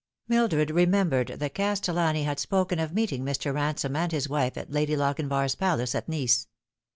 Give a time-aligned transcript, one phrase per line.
[0.27, 3.53] Mildred remembered that Castellani had spoken of meeting Mr.
[3.53, 6.47] Ransome and his wife at Lady Lochinvar's palace at Nice.